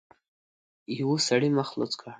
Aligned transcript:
يوه 0.99 1.17
سړي 1.27 1.49
مخ 1.57 1.69
لوڅ 1.79 1.91
کړ. 1.99 2.07